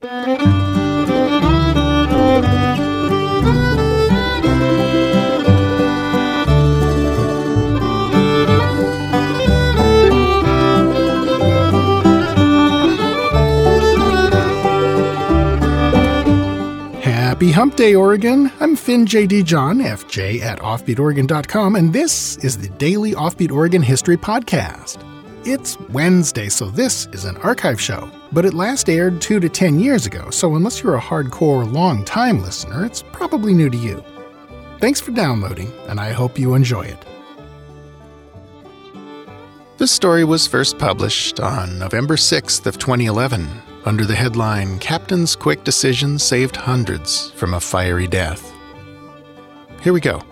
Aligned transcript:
Happy 0.00 0.20
Hump 17.50 17.74
Day, 17.74 17.96
Oregon. 17.96 18.52
I'm 18.60 18.76
Finn 18.76 19.04
J.D. 19.04 19.42
John, 19.42 19.78
FJ 19.78 20.42
at 20.42 20.60
OffbeatOregon.com, 20.60 21.74
and 21.74 21.92
this 21.92 22.36
is 22.36 22.56
the 22.56 22.68
Daily 22.68 23.14
Offbeat 23.14 23.50
Oregon 23.50 23.82
History 23.82 24.16
Podcast. 24.16 24.98
It's 25.44 25.76
Wednesday, 25.90 26.48
so 26.48 26.66
this 26.66 27.06
is 27.06 27.24
an 27.24 27.36
archive 27.38 27.80
show, 27.80 28.08
but 28.32 28.44
it 28.44 28.54
last 28.54 28.88
aired 28.88 29.20
2 29.20 29.40
to 29.40 29.48
10 29.48 29.78
years 29.78 30.06
ago, 30.06 30.30
so 30.30 30.56
unless 30.56 30.82
you're 30.82 30.96
a 30.96 31.00
hardcore, 31.00 31.70
long 31.70 32.04
time 32.04 32.42
listener, 32.42 32.84
it's 32.84 33.02
probably 33.02 33.54
new 33.54 33.70
to 33.70 33.76
you. 33.76 34.04
Thanks 34.78 35.00
for 35.00 35.10
downloading, 35.10 35.72
and 35.88 35.98
I 35.98 36.12
hope 36.12 36.38
you 36.38 36.54
enjoy 36.54 36.82
it. 36.82 37.04
This 39.78 39.92
story 39.92 40.24
was 40.24 40.46
first 40.46 40.78
published 40.78 41.40
on 41.40 41.78
November 41.78 42.16
6th 42.16 42.66
of 42.66 42.78
2011 42.78 43.48
under 43.84 44.04
the 44.04 44.14
headline 44.14 44.78
Captain's 44.80 45.36
Quick 45.36 45.64
Decision 45.64 46.18
Saved 46.18 46.56
Hundreds 46.56 47.30
from 47.30 47.54
a 47.54 47.60
Fiery 47.60 48.08
Death. 48.08 48.52
Here 49.80 49.92
we 49.92 50.00
go. 50.00 50.22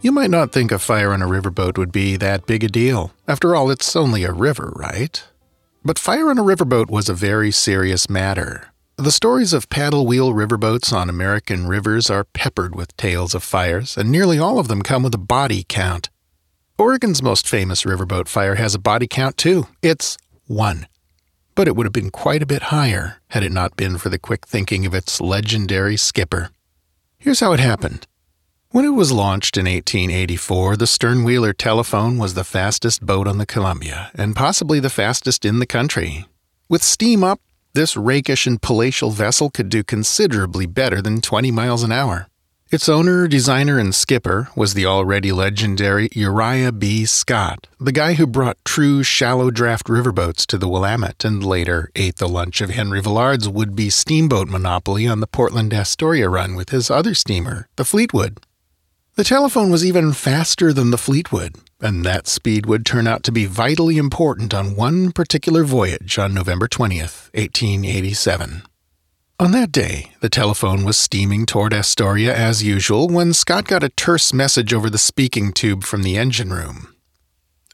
You 0.00 0.12
might 0.12 0.30
not 0.30 0.50
think 0.50 0.72
a 0.72 0.78
fire 0.78 1.12
on 1.12 1.20
a 1.20 1.26
riverboat 1.26 1.76
would 1.76 1.92
be 1.92 2.16
that 2.16 2.46
big 2.46 2.64
a 2.64 2.68
deal. 2.68 3.12
After 3.28 3.54
all, 3.54 3.70
it's 3.70 3.94
only 3.94 4.24
a 4.24 4.32
river, 4.32 4.72
right? 4.74 5.22
But 5.84 5.98
fire 5.98 6.30
on 6.30 6.38
a 6.38 6.42
riverboat 6.42 6.90
was 6.90 7.08
a 7.08 7.14
very 7.14 7.50
serious 7.50 8.08
matter. 8.10 8.68
The 8.96 9.12
stories 9.12 9.52
of 9.52 9.70
paddle 9.70 10.06
wheel 10.06 10.32
riverboats 10.32 10.92
on 10.92 11.08
American 11.08 11.66
rivers 11.66 12.10
are 12.10 12.24
peppered 12.24 12.74
with 12.74 12.96
tales 12.96 13.34
of 13.34 13.42
fires, 13.42 13.96
and 13.96 14.10
nearly 14.10 14.38
all 14.38 14.58
of 14.58 14.68
them 14.68 14.82
come 14.82 15.02
with 15.02 15.14
a 15.14 15.18
body 15.18 15.64
count. 15.68 16.10
Oregon's 16.78 17.22
most 17.22 17.48
famous 17.48 17.84
riverboat 17.84 18.28
fire 18.28 18.56
has 18.56 18.74
a 18.74 18.78
body 18.78 19.06
count 19.06 19.36
too. 19.36 19.68
It's 19.82 20.18
one 20.46 20.86
but 21.60 21.68
it 21.68 21.76
would 21.76 21.84
have 21.84 21.92
been 21.92 22.10
quite 22.10 22.42
a 22.42 22.46
bit 22.46 22.62
higher 22.72 23.20
had 23.28 23.42
it 23.42 23.52
not 23.52 23.76
been 23.76 23.98
for 23.98 24.08
the 24.08 24.18
quick 24.18 24.46
thinking 24.46 24.86
of 24.86 24.94
its 24.94 25.20
legendary 25.20 25.94
skipper. 25.94 26.48
Here's 27.18 27.40
how 27.40 27.52
it 27.52 27.60
happened. 27.60 28.06
When 28.72 28.84
it 28.84 28.90
was 28.90 29.10
launched 29.10 29.56
in 29.56 29.66
1884, 29.66 30.76
the 30.76 30.84
Sternwheeler 30.84 31.52
telephone 31.58 32.18
was 32.18 32.34
the 32.34 32.44
fastest 32.44 33.04
boat 33.04 33.26
on 33.26 33.38
the 33.38 33.44
Columbia, 33.44 34.12
and 34.14 34.36
possibly 34.36 34.78
the 34.78 34.88
fastest 34.88 35.44
in 35.44 35.58
the 35.58 35.66
country. 35.66 36.26
With 36.68 36.84
steam 36.84 37.24
up, 37.24 37.40
this 37.72 37.96
rakish 37.96 38.46
and 38.46 38.62
palatial 38.62 39.10
vessel 39.10 39.50
could 39.50 39.70
do 39.70 39.82
considerably 39.82 40.66
better 40.66 41.02
than 41.02 41.20
20 41.20 41.50
miles 41.50 41.82
an 41.82 41.90
hour. 41.90 42.28
Its 42.70 42.88
owner, 42.88 43.26
designer, 43.26 43.80
and 43.80 43.92
skipper 43.92 44.50
was 44.54 44.74
the 44.74 44.86
already 44.86 45.32
legendary 45.32 46.08
Uriah 46.12 46.70
B. 46.70 47.04
Scott, 47.06 47.66
the 47.80 47.90
guy 47.90 48.14
who 48.14 48.24
brought 48.24 48.64
true 48.64 49.02
shallow 49.02 49.50
draft 49.50 49.88
riverboats 49.88 50.46
to 50.46 50.56
the 50.56 50.68
Willamette 50.68 51.24
and 51.24 51.42
later 51.42 51.90
ate 51.96 52.18
the 52.18 52.28
lunch 52.28 52.60
of 52.60 52.70
Henry 52.70 53.00
Villard's 53.00 53.48
would 53.48 53.74
be 53.74 53.90
steamboat 53.90 54.46
monopoly 54.46 55.08
on 55.08 55.18
the 55.18 55.26
Portland 55.26 55.74
Astoria 55.74 56.28
run 56.28 56.54
with 56.54 56.70
his 56.70 56.88
other 56.88 57.14
steamer, 57.14 57.66
the 57.74 57.84
Fleetwood. 57.84 58.38
The 59.16 59.24
telephone 59.24 59.70
was 59.70 59.84
even 59.84 60.12
faster 60.12 60.72
than 60.72 60.92
the 60.92 60.98
Fleetwood, 60.98 61.56
and 61.80 62.04
that 62.04 62.28
speed 62.28 62.66
would 62.66 62.86
turn 62.86 63.06
out 63.06 63.24
to 63.24 63.32
be 63.32 63.44
vitally 63.44 63.98
important 63.98 64.54
on 64.54 64.76
one 64.76 65.10
particular 65.10 65.64
voyage 65.64 66.16
on 66.16 66.32
November 66.32 66.68
20th, 66.68 67.28
1887. 67.34 68.62
On 69.40 69.50
that 69.50 69.72
day, 69.72 70.12
the 70.20 70.28
telephone 70.28 70.84
was 70.84 70.96
steaming 70.96 71.44
toward 71.44 71.74
Astoria 71.74 72.34
as 72.34 72.62
usual 72.62 73.08
when 73.08 73.32
Scott 73.32 73.66
got 73.66 73.82
a 73.82 73.88
terse 73.88 74.32
message 74.32 74.72
over 74.72 74.88
the 74.88 74.98
speaking 74.98 75.52
tube 75.52 75.82
from 75.82 76.02
the 76.02 76.16
engine 76.16 76.52
room. 76.52 76.94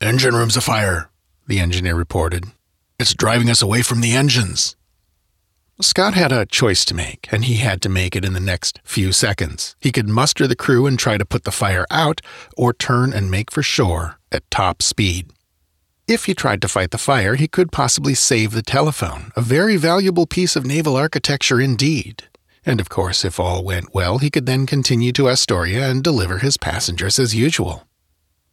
Engine 0.01 0.35
room's 0.35 0.57
afire, 0.57 1.11
the 1.47 1.61
engineer 1.61 1.97
reported. 1.97 2.47
It's 2.99 3.15
driving 3.15 3.51
us 3.51 3.61
away 3.61 3.83
from 3.83 4.01
the 4.01 4.15
engines. 4.15 4.75
Scott 5.79 6.15
had 6.15 6.33
a 6.33 6.47
choice 6.47 6.87
to 6.87 6.95
make, 6.95 7.29
and 7.31 7.45
he 7.45 7.57
had 7.57 7.83
to 7.83 7.91
make 7.91 8.17
it 8.17 8.25
in 8.25 8.33
the 8.33 8.41
next 8.41 8.81
few 8.83 9.13
seconds. 9.13 9.77
He 9.79 9.93
could 9.93 10.09
muster 10.09 10.47
the 10.47 10.57
crew 10.57 10.87
and 10.87 10.99
try 10.99 11.19
to 11.19 11.27
put 11.27 11.45
the 11.45 11.51
fire 11.51 11.85
out, 11.91 12.23
or 12.57 12.73
turn 12.73 13.13
and 13.13 13.31
make 13.31 13.51
for 13.51 13.63
shore 13.63 14.19
at 14.33 14.51
top 14.51 14.81
speed. 14.81 15.35
If 16.09 16.25
he 16.25 16.35
tried 16.35 16.63
to 16.63 16.69
fight 16.69 16.93
the 16.93 16.99
fire, 16.99 17.35
he 17.35 17.47
could 17.47 17.73
possibly 17.73 18.15
save 18.15 18.53
the 18.53 18.63
telephone, 18.63 19.33
a 19.37 19.43
very 19.43 19.77
valuable 19.77 20.27
piece 20.27 20.57
of 20.57 20.65
naval 20.65 20.97
architecture 20.97 21.61
indeed. 21.61 22.25
And 22.65 22.81
of 22.81 22.89
course, 22.89 23.23
if 23.23 23.39
all 23.39 23.63
went 23.63 23.95
well, 23.95 24.17
he 24.17 24.31
could 24.31 24.47
then 24.47 24.65
continue 24.65 25.13
to 25.13 25.29
Astoria 25.29 25.91
and 25.91 26.03
deliver 26.03 26.39
his 26.39 26.57
passengers 26.57 27.19
as 27.19 27.35
usual. 27.35 27.87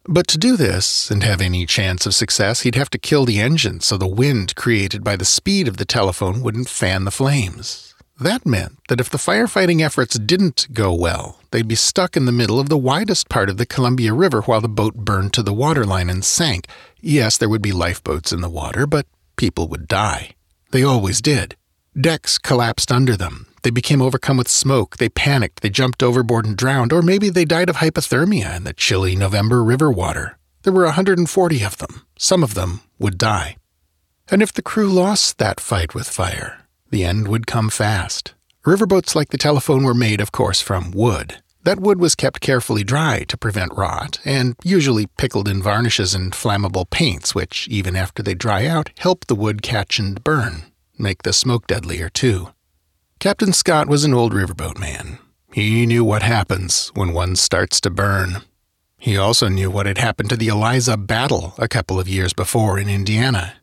But 0.06 0.26
to 0.28 0.38
do 0.38 0.56
this, 0.56 1.10
and 1.10 1.22
have 1.22 1.40
any 1.40 1.64
chance 1.64 2.04
of 2.04 2.14
success, 2.14 2.60
he'd 2.60 2.74
have 2.74 2.90
to 2.90 2.98
kill 2.98 3.24
the 3.24 3.40
engine 3.40 3.80
so 3.80 3.96
the 3.96 4.06
wind 4.06 4.54
created 4.54 5.02
by 5.02 5.16
the 5.16 5.24
speed 5.24 5.66
of 5.66 5.78
the 5.78 5.86
telephone 5.86 6.42
wouldn't 6.42 6.68
fan 6.68 7.04
the 7.04 7.10
flames. 7.10 7.94
That 8.20 8.44
meant 8.46 8.78
that 8.88 9.00
if 9.00 9.08
the 9.08 9.18
firefighting 9.18 9.80
efforts 9.80 10.18
didn't 10.18 10.68
go 10.72 10.92
well, 10.92 11.40
they'd 11.50 11.66
be 11.66 11.74
stuck 11.74 12.16
in 12.16 12.26
the 12.26 12.32
middle 12.32 12.60
of 12.60 12.68
the 12.68 12.78
widest 12.78 13.28
part 13.28 13.48
of 13.48 13.56
the 13.56 13.66
Columbia 13.66 14.12
River 14.12 14.42
while 14.42 14.60
the 14.60 14.68
boat 14.68 14.94
burned 14.94 15.32
to 15.32 15.42
the 15.42 15.54
waterline 15.54 16.10
and 16.10 16.24
sank, 16.24 16.66
Yes, 17.00 17.38
there 17.38 17.48
would 17.48 17.62
be 17.62 17.72
lifeboats 17.72 18.30
in 18.32 18.40
the 18.40 18.48
water, 18.48 18.86
but 18.86 19.06
people 19.36 19.68
would 19.68 19.88
die. 19.88 20.34
They 20.70 20.82
always 20.82 21.20
did. 21.20 21.56
Decks 21.98 22.38
collapsed 22.38 22.92
under 22.92 23.16
them. 23.16 23.46
They 23.64 23.70
became 23.70 24.02
overcome 24.02 24.36
with 24.36 24.48
smoke. 24.48 24.98
They 24.98 25.08
panicked. 25.08 25.62
They 25.62 25.70
jumped 25.70 26.02
overboard 26.02 26.44
and 26.44 26.54
drowned. 26.54 26.92
Or 26.92 27.00
maybe 27.00 27.30
they 27.30 27.46
died 27.46 27.70
of 27.70 27.76
hypothermia 27.76 28.54
in 28.54 28.64
the 28.64 28.74
chilly 28.74 29.16
November 29.16 29.64
river 29.64 29.90
water. 29.90 30.36
There 30.62 30.72
were 30.72 30.84
140 30.84 31.64
of 31.64 31.78
them. 31.78 32.06
Some 32.18 32.44
of 32.44 32.52
them 32.52 32.82
would 32.98 33.16
die. 33.16 33.56
And 34.30 34.42
if 34.42 34.52
the 34.52 34.60
crew 34.60 34.90
lost 34.90 35.38
that 35.38 35.60
fight 35.60 35.94
with 35.94 36.08
fire, 36.08 36.66
the 36.90 37.04
end 37.04 37.26
would 37.28 37.46
come 37.46 37.70
fast. 37.70 38.34
Riverboats 38.66 39.14
like 39.14 39.30
the 39.30 39.38
telephone 39.38 39.82
were 39.82 39.94
made, 39.94 40.20
of 40.20 40.30
course, 40.30 40.60
from 40.60 40.90
wood. 40.90 41.42
That 41.62 41.80
wood 41.80 41.98
was 41.98 42.14
kept 42.14 42.40
carefully 42.40 42.84
dry 42.84 43.24
to 43.28 43.38
prevent 43.38 43.72
rot, 43.74 44.20
and 44.26 44.56
usually 44.62 45.06
pickled 45.06 45.48
in 45.48 45.62
varnishes 45.62 46.14
and 46.14 46.32
flammable 46.32 46.88
paints, 46.88 47.34
which, 47.34 47.66
even 47.68 47.96
after 47.96 48.22
they 48.22 48.34
dry 48.34 48.66
out, 48.66 48.90
help 48.98 49.26
the 49.26 49.34
wood 49.34 49.62
catch 49.62 49.98
and 49.98 50.22
burn, 50.22 50.64
make 50.98 51.22
the 51.22 51.32
smoke 51.32 51.66
deadlier, 51.66 52.10
too. 52.10 52.50
Captain 53.24 53.54
Scott 53.54 53.88
was 53.88 54.04
an 54.04 54.12
old 54.12 54.34
riverboat 54.34 54.78
man. 54.78 55.18
He 55.50 55.86
knew 55.86 56.04
what 56.04 56.22
happens 56.22 56.92
when 56.92 57.14
one 57.14 57.36
starts 57.36 57.80
to 57.80 57.88
burn. 57.88 58.42
He 58.98 59.16
also 59.16 59.48
knew 59.48 59.70
what 59.70 59.86
had 59.86 59.96
happened 59.96 60.28
to 60.28 60.36
the 60.36 60.48
Eliza 60.48 60.98
battle 60.98 61.54
a 61.56 61.66
couple 61.66 61.98
of 61.98 62.06
years 62.06 62.34
before 62.34 62.78
in 62.78 62.86
Indiana. 62.86 63.54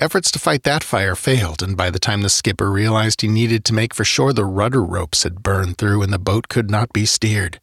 Efforts 0.00 0.30
to 0.30 0.38
fight 0.38 0.62
that 0.62 0.82
fire 0.82 1.14
failed, 1.14 1.62
and 1.62 1.76
by 1.76 1.90
the 1.90 1.98
time 1.98 2.22
the 2.22 2.30
skipper 2.30 2.72
realized 2.72 3.20
he 3.20 3.28
needed 3.28 3.62
to 3.66 3.74
make 3.74 3.92
for 3.92 4.04
shore, 4.06 4.32
the 4.32 4.46
rudder 4.46 4.82
ropes 4.82 5.24
had 5.24 5.42
burned 5.42 5.76
through 5.76 6.00
and 6.00 6.14
the 6.14 6.18
boat 6.18 6.48
could 6.48 6.70
not 6.70 6.90
be 6.90 7.04
steered. 7.04 7.60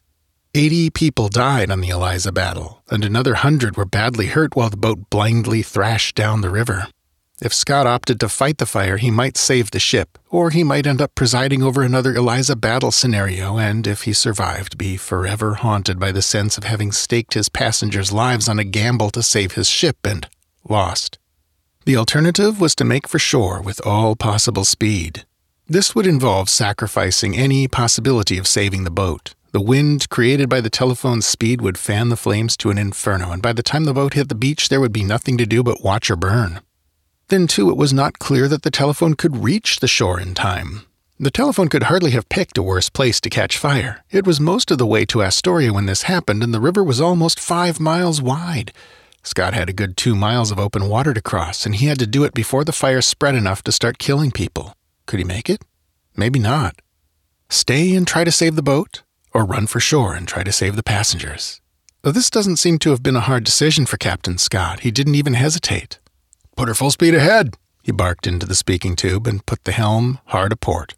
Eighty 0.53 0.91
people 0.91 1.27
died 1.27 1.71
on 1.71 1.81
the 1.81 1.89
Eliza 1.89 2.31
battle, 2.31 2.83
and 2.91 3.03
another 3.03 3.33
hundred 3.33 3.77
were 3.77 3.83
badly 3.83 4.27
hurt 4.27 4.55
while 4.55 4.69
the 4.69 4.77
boat 4.77 5.09
blindly 5.09 5.63
thrashed 5.63 6.13
down 6.13 6.41
the 6.41 6.51
river. 6.51 6.87
If 7.39 7.53
Scott 7.53 7.85
opted 7.85 8.19
to 8.21 8.29
fight 8.29 8.57
the 8.57 8.65
fire, 8.65 8.97
he 8.97 9.11
might 9.11 9.37
save 9.37 9.69
the 9.69 9.79
ship, 9.79 10.17
or 10.31 10.49
he 10.49 10.63
might 10.63 10.87
end 10.87 10.99
up 10.99 11.13
presiding 11.13 11.61
over 11.61 11.83
another 11.83 12.15
Eliza 12.15 12.55
battle 12.55 12.91
scenario, 12.91 13.59
and 13.59 13.85
if 13.85 14.03
he 14.03 14.13
survived, 14.13 14.75
be 14.75 14.97
forever 14.97 15.53
haunted 15.53 15.99
by 15.99 16.11
the 16.11 16.23
sense 16.23 16.57
of 16.57 16.63
having 16.63 16.91
staked 16.91 17.35
his 17.35 17.47
passengers' 17.47 18.11
lives 18.11 18.49
on 18.49 18.57
a 18.57 18.63
gamble 18.63 19.11
to 19.11 19.21
save 19.21 19.51
his 19.51 19.69
ship 19.69 19.97
and 20.03 20.27
lost. 20.67 21.19
The 21.85 21.95
alternative 21.95 22.59
was 22.59 22.73
to 22.75 22.83
make 22.83 23.07
for 23.07 23.19
shore 23.19 23.61
with 23.61 23.85
all 23.85 24.15
possible 24.15 24.65
speed. 24.65 25.23
This 25.67 25.93
would 25.93 26.07
involve 26.07 26.49
sacrificing 26.49 27.37
any 27.37 27.67
possibility 27.67 28.39
of 28.39 28.47
saving 28.47 28.83
the 28.83 28.89
boat. 28.89 29.35
The 29.51 29.61
wind 29.61 30.09
created 30.09 30.49
by 30.49 30.61
the 30.61 30.71
telephone's 30.71 31.27
speed 31.27 31.61
would 31.61 31.77
fan 31.77 32.09
the 32.09 32.17
flames 32.17 32.57
to 32.57 32.71
an 32.71 32.79
inferno, 32.79 33.31
and 33.31 33.43
by 33.43 33.53
the 33.53 33.63
time 33.63 33.83
the 33.83 33.93
boat 33.93 34.15
hit 34.15 34.29
the 34.29 34.35
beach, 34.35 34.69
there 34.69 34.81
would 34.81 34.91
be 34.91 35.03
nothing 35.03 35.37
to 35.37 35.45
do 35.45 35.61
but 35.61 35.83
watch 35.83 36.07
her 36.07 36.15
burn. 36.15 36.61
Then, 37.29 37.47
too, 37.47 37.69
it 37.69 37.77
was 37.77 37.91
not 37.91 38.19
clear 38.19 38.47
that 38.47 38.61
the 38.61 38.71
telephone 38.71 39.15
could 39.15 39.43
reach 39.43 39.79
the 39.79 39.87
shore 39.87 40.19
in 40.19 40.33
time. 40.33 40.83
The 41.19 41.31
telephone 41.31 41.67
could 41.67 41.83
hardly 41.83 42.11
have 42.11 42.29
picked 42.29 42.57
a 42.57 42.63
worse 42.63 42.89
place 42.89 43.19
to 43.21 43.29
catch 43.29 43.57
fire. 43.57 44.03
It 44.11 44.25
was 44.25 44.39
most 44.39 44.71
of 44.71 44.77
the 44.77 44.85
way 44.85 45.03
to 45.07 45.23
Astoria 45.23 45.73
when 45.73 45.87
this 45.87 46.03
happened, 46.03 46.43
and 46.43 46.53
the 46.53 46.61
river 46.61 46.83
was 46.83 47.01
almost 47.01 47.39
five 47.39 47.79
miles 47.79 48.21
wide. 48.21 48.71
Scott 49.23 49.53
had 49.53 49.67
a 49.67 49.73
good 49.73 49.97
two 49.97 50.15
miles 50.15 50.51
of 50.51 50.59
open 50.59 50.87
water 50.87 51.13
to 51.13 51.21
cross, 51.21 51.65
and 51.65 51.75
he 51.75 51.87
had 51.87 51.99
to 51.99 52.07
do 52.07 52.23
it 52.23 52.33
before 52.33 52.63
the 52.63 52.71
fire 52.71 53.01
spread 53.01 53.35
enough 53.35 53.61
to 53.63 53.71
start 53.73 53.97
killing 53.97 54.31
people. 54.31 54.73
Could 55.05 55.19
he 55.19 55.25
make 55.25 55.49
it? 55.49 55.63
Maybe 56.15 56.39
not. 56.39 56.81
Stay 57.49 57.93
and 57.95 58.07
try 58.07 58.23
to 58.23 58.31
save 58.31 58.55
the 58.55 58.61
boat, 58.61 59.03
or 59.33 59.43
run 59.43 59.67
for 59.67 59.81
shore 59.81 60.13
and 60.13 60.27
try 60.27 60.43
to 60.43 60.51
save 60.53 60.77
the 60.77 60.83
passengers. 60.83 61.59
Though 62.03 62.11
this 62.11 62.29
doesn't 62.29 62.57
seem 62.57 62.79
to 62.79 62.91
have 62.91 63.03
been 63.03 63.17
a 63.17 63.21
hard 63.21 63.43
decision 63.43 63.85
for 63.85 63.97
Captain 63.97 64.37
Scott, 64.37 64.81
he 64.81 64.91
didn't 64.91 65.15
even 65.15 65.33
hesitate. 65.33 65.99
Put 66.57 66.69
her 66.69 66.73
full 66.73 66.89
speed 66.89 67.13
ahead, 67.13 67.55
He 67.83 67.91
barked 67.91 68.25
into 68.25 68.47
the 68.47 68.55
speaking 68.55 68.95
tube 68.95 69.27
and 69.27 69.45
put 69.45 69.63
the 69.63 69.71
helm 69.71 70.19
hard 70.25 70.51
aport. 70.51 70.95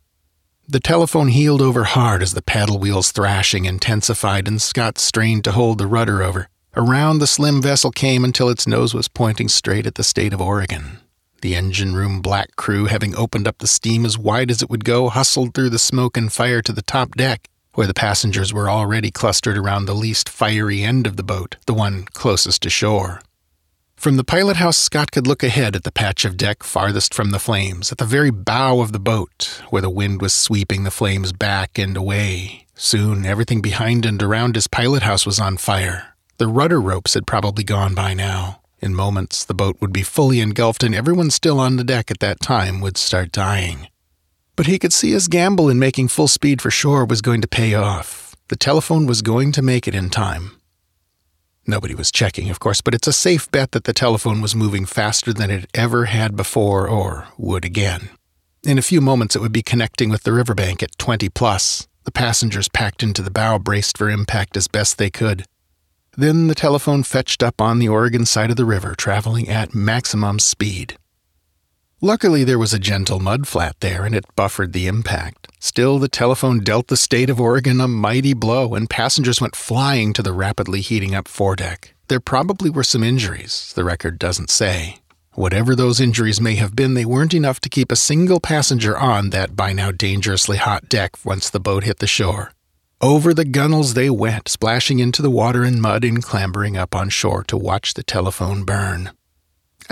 The 0.65 0.79
telephone 0.79 1.27
heeled 1.27 1.61
over 1.61 1.83
hard 1.83 2.23
as 2.23 2.33
the 2.33 2.41
paddle 2.41 2.79
wheel's 2.79 3.11
thrashing 3.11 3.65
intensified 3.65 4.47
and 4.47 4.61
Scott 4.61 4.97
strained 4.97 5.43
to 5.43 5.51
hold 5.51 5.77
the 5.77 5.85
rudder 5.85 6.23
over. 6.23 6.47
Around 6.77 7.19
the 7.19 7.27
slim 7.27 7.61
vessel 7.61 7.91
came 7.91 8.23
until 8.23 8.47
its 8.47 8.67
nose 8.67 8.93
was 8.93 9.09
pointing 9.09 9.49
straight 9.49 9.85
at 9.85 9.95
the 9.95 10.03
state 10.03 10.31
of 10.31 10.39
Oregon. 10.39 10.99
The 11.41 11.55
engine 11.55 11.93
room 11.93 12.21
black 12.21 12.55
crew, 12.55 12.85
having 12.85 13.13
opened 13.15 13.45
up 13.45 13.57
the 13.57 13.67
steam 13.67 14.05
as 14.05 14.17
wide 14.17 14.49
as 14.49 14.61
it 14.61 14.69
would 14.69 14.85
go, 14.85 15.09
hustled 15.09 15.53
through 15.53 15.71
the 15.71 15.79
smoke 15.79 16.15
and 16.15 16.31
fire 16.31 16.61
to 16.61 16.71
the 16.71 16.81
top 16.81 17.15
deck, 17.15 17.49
where 17.73 17.87
the 17.87 17.93
passengers 17.93 18.53
were 18.53 18.69
already 18.69 19.11
clustered 19.11 19.57
around 19.57 19.85
the 19.85 19.93
least 19.93 20.29
fiery 20.29 20.83
end 20.83 21.05
of 21.05 21.17
the 21.17 21.23
boat, 21.23 21.57
the 21.65 21.73
one 21.73 22.05
closest 22.13 22.61
to 22.61 22.69
shore. 22.69 23.21
From 23.99 24.15
the 24.15 24.23
pilot 24.23 24.55
house, 24.55 24.77
Scott 24.77 25.11
could 25.11 25.27
look 25.27 25.43
ahead 25.43 25.75
at 25.75 25.83
the 25.83 25.91
patch 25.91 26.23
of 26.23 26.37
deck 26.37 26.63
farthest 26.63 27.13
from 27.13 27.31
the 27.31 27.37
flames, 27.37 27.91
at 27.91 27.97
the 27.97 28.05
very 28.05 28.29
bow 28.29 28.79
of 28.79 28.93
the 28.93 28.99
boat, 28.99 29.61
where 29.71 29.81
the 29.81 29.89
wind 29.89 30.21
was 30.21 30.33
sweeping 30.33 30.85
the 30.85 30.89
flames 30.89 31.33
back 31.33 31.77
and 31.77 31.97
away. 31.97 32.65
Soon, 32.75 33.25
everything 33.25 33.61
behind 33.61 34.05
and 34.05 34.23
around 34.23 34.55
his 34.55 34.67
pilot 34.67 35.03
house 35.03 35.25
was 35.25 35.37
on 35.37 35.57
fire. 35.57 36.15
The 36.37 36.47
rudder 36.47 36.79
ropes 36.79 37.13
had 37.13 37.27
probably 37.27 37.65
gone 37.65 37.93
by 37.93 38.13
now. 38.13 38.61
In 38.79 38.95
moments, 38.95 39.43
the 39.43 39.53
boat 39.53 39.75
would 39.81 39.91
be 39.91 40.01
fully 40.01 40.39
engulfed, 40.39 40.81
and 40.81 40.95
everyone 40.95 41.29
still 41.29 41.59
on 41.59 41.75
the 41.75 41.83
deck 41.83 42.09
at 42.09 42.21
that 42.21 42.39
time 42.39 42.79
would 42.79 42.95
start 42.95 43.33
dying. 43.33 43.89
But 44.55 44.67
he 44.67 44.79
could 44.79 44.93
see 44.93 45.11
his 45.11 45.27
gamble 45.27 45.67
in 45.67 45.77
making 45.77 46.07
full 46.07 46.29
speed 46.29 46.61
for 46.61 46.71
shore 46.71 47.03
was 47.03 47.21
going 47.21 47.41
to 47.41 47.49
pay 47.49 47.73
off. 47.73 48.33
The 48.47 48.55
telephone 48.55 49.07
was 49.07 49.21
going 49.21 49.51
to 49.51 49.61
make 49.61 49.89
it 49.89 49.93
in 49.93 50.09
time. 50.09 50.58
Nobody 51.67 51.93
was 51.93 52.11
checking, 52.11 52.49
of 52.49 52.59
course, 52.59 52.81
but 52.81 52.95
it's 52.95 53.07
a 53.07 53.13
safe 53.13 53.49
bet 53.51 53.71
that 53.71 53.83
the 53.83 53.93
telephone 53.93 54.41
was 54.41 54.55
moving 54.55 54.85
faster 54.85 55.33
than 55.33 55.51
it 55.51 55.69
ever 55.73 56.05
had 56.05 56.35
before 56.35 56.87
or 56.87 57.27
would 57.37 57.65
again. 57.65 58.09
In 58.63 58.77
a 58.77 58.83
few 58.83 59.01
moments, 59.01 59.35
it 59.35 59.41
would 59.41 59.53
be 59.53 59.61
connecting 59.61 60.09
with 60.09 60.23
the 60.23 60.33
riverbank 60.33 60.83
at 60.83 60.97
20 60.97 61.29
plus. 61.29 61.87
The 62.03 62.11
passengers 62.11 62.67
packed 62.69 63.03
into 63.03 63.21
the 63.21 63.31
bow 63.31 63.59
braced 63.59 63.97
for 63.97 64.09
impact 64.09 64.57
as 64.57 64.67
best 64.67 64.97
they 64.97 65.09
could. 65.09 65.45
Then 66.17 66.47
the 66.47 66.55
telephone 66.55 67.03
fetched 67.03 67.43
up 67.43 67.61
on 67.61 67.79
the 67.79 67.87
Oregon 67.87 68.25
side 68.25 68.49
of 68.49 68.57
the 68.57 68.65
river, 68.65 68.95
traveling 68.95 69.47
at 69.47 69.75
maximum 69.75 70.39
speed. 70.39 70.97
Luckily, 72.01 72.45
there 72.45 72.59
was 72.59 72.73
a 72.73 72.79
gentle 72.79 73.19
mud 73.19 73.45
flat 73.45 73.75
there, 73.81 74.05
and 74.05 74.15
it 74.15 74.23
buffered 74.33 74.71
the 74.71 74.87
impact. 74.87 75.49
Still, 75.59 75.99
the 75.99 76.07
telephone 76.07 76.61
dealt 76.61 76.87
the 76.87 76.95
state 76.95 77.29
of 77.29 77.41
Oregon 77.41 77.81
a 77.81 77.89
mighty 77.89 78.33
blow, 78.33 78.73
and 78.73 78.89
passengers 78.89 79.41
went 79.41 79.53
flying 79.53 80.13
to 80.13 80.23
the 80.23 80.31
rapidly 80.31 80.79
heating 80.79 81.13
up 81.13 81.27
foredeck. 81.27 81.93
There 82.07 82.21
probably 82.21 82.69
were 82.69 82.85
some 82.85 83.03
injuries, 83.03 83.73
the 83.75 83.83
record 83.83 84.17
doesn't 84.17 84.49
say. 84.49 84.99
Whatever 85.33 85.75
those 85.75 85.99
injuries 85.99 86.39
may 86.39 86.55
have 86.55 86.73
been, 86.73 86.93
they 86.93 87.03
weren't 87.03 87.33
enough 87.33 87.59
to 87.61 87.69
keep 87.69 87.91
a 87.91 87.97
single 87.97 88.39
passenger 88.39 88.97
on 88.97 89.31
that 89.31 89.57
by 89.57 89.73
now 89.73 89.91
dangerously 89.91 90.55
hot 90.55 90.87
deck 90.87 91.17
once 91.25 91.49
the 91.49 91.59
boat 91.59 91.83
hit 91.83 91.99
the 91.99 92.07
shore. 92.07 92.53
Over 93.01 93.33
the 93.33 93.45
gunnels 93.45 93.93
they 93.93 94.09
went, 94.09 94.47
splashing 94.47 94.99
into 94.99 95.21
the 95.21 95.29
water 95.29 95.65
and 95.65 95.81
mud 95.81 96.05
and 96.05 96.23
clambering 96.23 96.77
up 96.77 96.95
on 96.95 97.09
shore 97.09 97.43
to 97.45 97.57
watch 97.57 97.93
the 97.93 98.03
telephone 98.03 98.63
burn. 98.63 99.11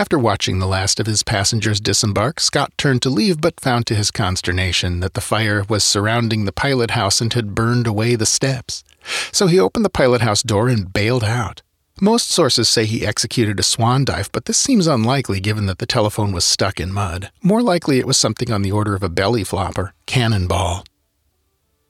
After 0.00 0.16
watching 0.16 0.60
the 0.60 0.68
last 0.68 1.00
of 1.00 1.06
his 1.06 1.24
passengers 1.24 1.80
disembark, 1.80 2.38
Scott 2.38 2.72
turned 2.78 3.02
to 3.02 3.10
leave 3.10 3.40
but 3.40 3.58
found 3.58 3.84
to 3.88 3.96
his 3.96 4.12
consternation 4.12 5.00
that 5.00 5.14
the 5.14 5.20
fire 5.20 5.64
was 5.68 5.82
surrounding 5.82 6.44
the 6.44 6.52
pilot 6.52 6.92
house 6.92 7.20
and 7.20 7.32
had 7.32 7.52
burned 7.52 7.88
away 7.88 8.14
the 8.14 8.24
steps. 8.24 8.84
So 9.32 9.48
he 9.48 9.58
opened 9.58 9.84
the 9.84 9.90
pilot 9.90 10.20
house 10.20 10.40
door 10.44 10.68
and 10.68 10.92
bailed 10.92 11.24
out. 11.24 11.62
Most 12.00 12.30
sources 12.30 12.68
say 12.68 12.84
he 12.84 13.04
executed 13.04 13.58
a 13.58 13.64
swan 13.64 14.04
dive, 14.04 14.30
but 14.30 14.44
this 14.44 14.56
seems 14.56 14.86
unlikely 14.86 15.40
given 15.40 15.66
that 15.66 15.78
the 15.78 15.86
telephone 15.86 16.30
was 16.30 16.44
stuck 16.44 16.78
in 16.78 16.92
mud. 16.92 17.32
More 17.42 17.60
likely 17.60 17.98
it 17.98 18.06
was 18.06 18.16
something 18.16 18.52
on 18.52 18.62
the 18.62 18.70
order 18.70 18.94
of 18.94 19.02
a 19.02 19.08
belly 19.08 19.42
flopper, 19.42 19.94
cannonball. 20.06 20.84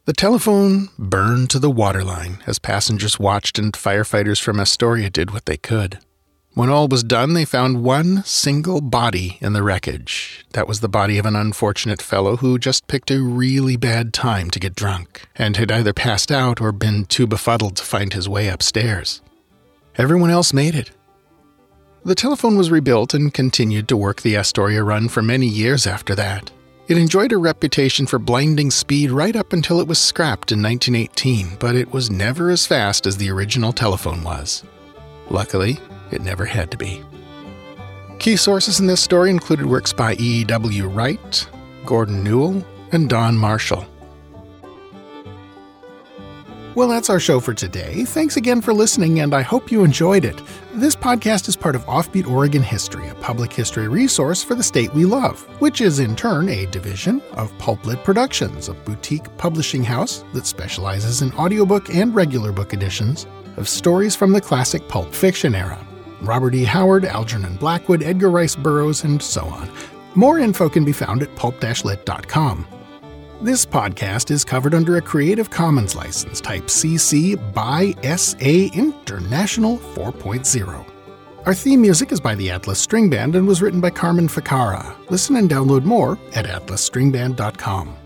The 0.06 0.14
telephone 0.14 0.88
burned 0.98 1.50
to 1.50 1.58
the 1.58 1.70
waterline 1.70 2.38
as 2.46 2.58
passengers 2.58 3.20
watched 3.20 3.58
and 3.58 3.74
firefighters 3.74 4.40
from 4.40 4.58
Astoria 4.58 5.10
did 5.10 5.32
what 5.32 5.44
they 5.44 5.58
could. 5.58 5.98
When 6.58 6.70
all 6.70 6.88
was 6.88 7.04
done, 7.04 7.34
they 7.34 7.44
found 7.44 7.84
one 7.84 8.24
single 8.24 8.80
body 8.80 9.38
in 9.40 9.52
the 9.52 9.62
wreckage. 9.62 10.44
That 10.54 10.66
was 10.66 10.80
the 10.80 10.88
body 10.88 11.16
of 11.16 11.24
an 11.24 11.36
unfortunate 11.36 12.02
fellow 12.02 12.38
who 12.38 12.58
just 12.58 12.88
picked 12.88 13.12
a 13.12 13.22
really 13.22 13.76
bad 13.76 14.12
time 14.12 14.50
to 14.50 14.58
get 14.58 14.74
drunk, 14.74 15.28
and 15.36 15.56
had 15.56 15.70
either 15.70 15.92
passed 15.92 16.32
out 16.32 16.60
or 16.60 16.72
been 16.72 17.04
too 17.04 17.28
befuddled 17.28 17.76
to 17.76 17.84
find 17.84 18.12
his 18.12 18.28
way 18.28 18.48
upstairs. 18.48 19.22
Everyone 19.94 20.30
else 20.30 20.52
made 20.52 20.74
it. 20.74 20.90
The 22.04 22.16
telephone 22.16 22.56
was 22.56 22.72
rebuilt 22.72 23.14
and 23.14 23.32
continued 23.32 23.86
to 23.86 23.96
work 23.96 24.22
the 24.22 24.36
Astoria 24.36 24.82
run 24.82 25.08
for 25.08 25.22
many 25.22 25.46
years 25.46 25.86
after 25.86 26.16
that. 26.16 26.50
It 26.88 26.98
enjoyed 26.98 27.30
a 27.30 27.38
reputation 27.38 28.04
for 28.04 28.18
blinding 28.18 28.72
speed 28.72 29.12
right 29.12 29.36
up 29.36 29.52
until 29.52 29.78
it 29.78 29.86
was 29.86 30.00
scrapped 30.00 30.50
in 30.50 30.60
1918, 30.60 31.58
but 31.60 31.76
it 31.76 31.92
was 31.92 32.10
never 32.10 32.50
as 32.50 32.66
fast 32.66 33.06
as 33.06 33.16
the 33.16 33.30
original 33.30 33.72
telephone 33.72 34.24
was. 34.24 34.64
Luckily, 35.30 35.78
it 36.10 36.22
never 36.22 36.44
had 36.44 36.70
to 36.70 36.76
be. 36.76 37.02
Key 38.18 38.36
sources 38.36 38.80
in 38.80 38.86
this 38.86 39.00
story 39.00 39.30
included 39.30 39.66
works 39.66 39.92
by 39.92 40.14
E.W. 40.14 40.88
Wright, 40.88 41.48
Gordon 41.86 42.24
Newell, 42.24 42.64
and 42.92 43.08
Don 43.08 43.36
Marshall. 43.36 43.86
Well, 46.74 46.88
that's 46.88 47.10
our 47.10 47.18
show 47.18 47.40
for 47.40 47.54
today. 47.54 48.04
Thanks 48.04 48.36
again 48.36 48.60
for 48.60 48.72
listening, 48.72 49.18
and 49.18 49.34
I 49.34 49.42
hope 49.42 49.72
you 49.72 49.82
enjoyed 49.82 50.24
it. 50.24 50.40
This 50.74 50.94
podcast 50.94 51.48
is 51.48 51.56
part 51.56 51.74
of 51.74 51.84
Offbeat 51.86 52.30
Oregon 52.30 52.62
History, 52.62 53.08
a 53.08 53.16
public 53.16 53.52
history 53.52 53.88
resource 53.88 54.44
for 54.44 54.54
the 54.54 54.62
state 54.62 54.94
we 54.94 55.04
love, 55.04 55.42
which 55.60 55.80
is 55.80 55.98
in 55.98 56.14
turn 56.14 56.48
a 56.48 56.66
division 56.66 57.20
of 57.32 57.50
Pulplit 57.58 58.04
Productions, 58.04 58.68
a 58.68 58.74
boutique 58.74 59.36
publishing 59.38 59.82
house 59.82 60.24
that 60.34 60.46
specializes 60.46 61.20
in 61.20 61.32
audiobook 61.32 61.92
and 61.92 62.14
regular 62.14 62.52
book 62.52 62.72
editions 62.72 63.26
of 63.56 63.68
stories 63.68 64.14
from 64.14 64.32
the 64.32 64.40
classic 64.40 64.86
pulp 64.86 65.12
fiction 65.12 65.56
era. 65.56 65.84
Robert 66.20 66.54
E. 66.54 66.64
Howard, 66.64 67.04
Algernon 67.04 67.56
Blackwood, 67.56 68.02
Edgar 68.02 68.30
Rice 68.30 68.56
Burroughs, 68.56 69.04
and 69.04 69.22
so 69.22 69.44
on. 69.44 69.70
More 70.14 70.38
info 70.38 70.68
can 70.68 70.84
be 70.84 70.92
found 70.92 71.22
at 71.22 71.34
pulp-lit.com. 71.36 72.66
This 73.40 73.64
podcast 73.64 74.32
is 74.32 74.44
covered 74.44 74.74
under 74.74 74.96
a 74.96 75.00
Creative 75.00 75.48
Commons 75.48 75.94
license 75.94 76.40
type 76.40 76.64
CC 76.64 77.36
by 77.54 77.94
SA 78.16 78.76
International 78.76 79.78
4.0. 79.78 80.84
Our 81.46 81.54
theme 81.54 81.80
music 81.80 82.10
is 82.10 82.20
by 82.20 82.34
the 82.34 82.50
Atlas 82.50 82.80
String 82.80 83.08
Band 83.08 83.36
and 83.36 83.46
was 83.46 83.62
written 83.62 83.80
by 83.80 83.90
Carmen 83.90 84.26
Ficara. 84.26 84.92
Listen 85.08 85.36
and 85.36 85.48
download 85.48 85.84
more 85.84 86.18
at 86.34 86.46
atlasstringband.com. 86.46 87.96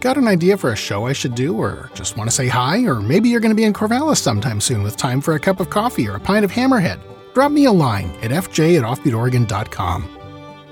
Got 0.00 0.16
an 0.18 0.28
idea 0.28 0.56
for 0.56 0.72
a 0.72 0.76
show 0.76 1.06
I 1.06 1.12
should 1.12 1.34
do, 1.34 1.56
or 1.56 1.90
just 1.94 2.16
want 2.16 2.28
to 2.28 2.36
say 2.36 2.46
hi, 2.46 2.84
or 2.84 3.00
maybe 3.00 3.30
you're 3.30 3.40
going 3.40 3.50
to 3.50 3.56
be 3.56 3.64
in 3.64 3.72
Corvallis 3.72 4.18
sometime 4.18 4.60
soon 4.60 4.82
with 4.82 4.96
time 4.96 5.20
for 5.20 5.34
a 5.34 5.40
cup 5.40 5.60
of 5.60 5.70
coffee 5.70 6.06
or 6.06 6.16
a 6.16 6.20
pint 6.20 6.44
of 6.44 6.52
hammerhead? 6.52 7.00
Drop 7.38 7.52
me 7.52 7.66
a 7.66 7.72
line 7.72 8.10
at 8.20 8.32
fj 8.32 8.76
at 8.76 8.82
offbeatoregon.com. 8.82 10.08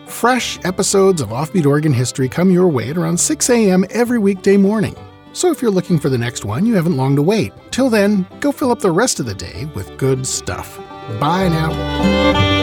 Fresh 0.08 0.58
episodes 0.64 1.20
of 1.20 1.28
Offbeat 1.28 1.64
Oregon 1.64 1.92
History 1.92 2.28
come 2.28 2.50
your 2.50 2.66
way 2.66 2.90
at 2.90 2.96
around 2.96 3.18
6 3.18 3.50
a.m. 3.50 3.84
every 3.90 4.18
weekday 4.18 4.56
morning. 4.56 4.96
So 5.32 5.52
if 5.52 5.62
you're 5.62 5.70
looking 5.70 6.00
for 6.00 6.08
the 6.08 6.18
next 6.18 6.44
one, 6.44 6.66
you 6.66 6.74
haven't 6.74 6.96
long 6.96 7.14
to 7.14 7.22
wait. 7.22 7.52
Till 7.70 7.88
then, 7.88 8.26
go 8.40 8.50
fill 8.50 8.72
up 8.72 8.80
the 8.80 8.90
rest 8.90 9.20
of 9.20 9.26
the 9.26 9.34
day 9.34 9.66
with 9.76 9.96
good 9.96 10.26
stuff. 10.26 10.76
Bye 11.20 11.46
now. 11.48 12.55